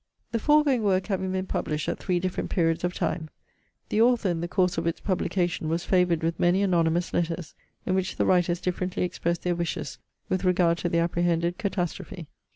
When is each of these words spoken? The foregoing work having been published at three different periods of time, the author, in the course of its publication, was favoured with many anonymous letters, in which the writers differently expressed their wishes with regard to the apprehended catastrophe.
The 0.31 0.39
foregoing 0.39 0.81
work 0.81 1.05
having 1.05 1.31
been 1.31 1.45
published 1.45 1.87
at 1.87 1.99
three 1.99 2.19
different 2.19 2.49
periods 2.49 2.83
of 2.83 2.91
time, 2.91 3.29
the 3.89 4.01
author, 4.01 4.29
in 4.29 4.41
the 4.41 4.47
course 4.47 4.79
of 4.79 4.87
its 4.87 4.99
publication, 4.99 5.69
was 5.69 5.85
favoured 5.85 6.23
with 6.23 6.39
many 6.39 6.63
anonymous 6.63 7.13
letters, 7.13 7.53
in 7.85 7.93
which 7.93 8.15
the 8.15 8.25
writers 8.25 8.59
differently 8.61 9.03
expressed 9.03 9.43
their 9.43 9.53
wishes 9.53 9.99
with 10.27 10.43
regard 10.43 10.79
to 10.79 10.89
the 10.89 10.97
apprehended 10.97 11.59
catastrophe. 11.59 12.27